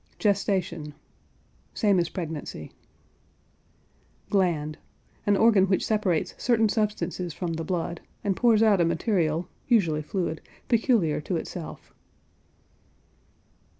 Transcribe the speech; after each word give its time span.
GESTATION. 0.17 0.95
Same 1.75 1.99
as 1.99 2.09
pregnancy. 2.09 2.71
GLAND. 4.31 4.79
An 5.27 5.37
organ 5.37 5.67
which 5.67 5.85
separates 5.85 6.33
certain 6.43 6.69
substances 6.69 7.35
from 7.35 7.53
the 7.53 7.63
blood, 7.63 8.01
and 8.23 8.35
pours 8.35 8.63
out 8.63 8.81
a 8.81 8.85
material, 8.85 9.47
usually 9.67 10.01
fluid, 10.01 10.41
peculiar 10.67 11.21
to 11.21 11.35
itself. 11.37 11.93